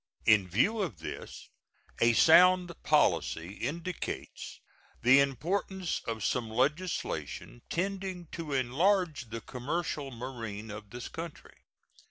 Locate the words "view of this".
0.47-1.47